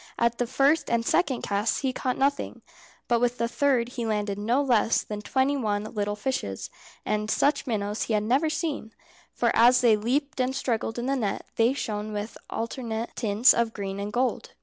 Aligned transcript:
At 0.17 0.39
the 0.39 0.47
first 0.47 0.89
and 0.89 1.05
second 1.05 1.43
casts 1.43 1.81
he 1.81 1.93
caught 1.93 2.17
nothing, 2.17 2.63
but 3.07 3.19
with 3.21 3.37
the 3.37 3.47
third 3.47 3.89
he 3.89 4.03
landed 4.07 4.39
no 4.39 4.59
less 4.63 5.03
than 5.03 5.21
twenty 5.21 5.55
one 5.55 5.83
little 5.83 6.15
fishes, 6.15 6.71
and 7.05 7.29
such 7.29 7.67
minnows 7.67 8.01
he 8.05 8.13
had 8.13 8.23
never 8.23 8.49
seen, 8.49 8.93
for 9.31 9.51
as 9.55 9.81
they 9.81 9.95
leaped 9.95 10.39
and 10.39 10.55
struggled 10.55 10.97
in 10.97 11.05
the 11.05 11.15
net 11.15 11.45
they 11.55 11.73
shone 11.73 12.13
with 12.13 12.35
alternate 12.49 13.15
tints 13.15 13.53
of 13.53 13.73
green 13.73 13.99
and 13.99 14.11
gold. 14.11 14.53